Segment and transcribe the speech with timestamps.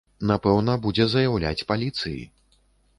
[0.29, 2.21] Напэўна, будзе заяўляць паліцыі.